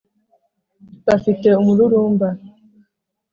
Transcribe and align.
Bafite 1.07 1.47
umururumba 1.61 2.27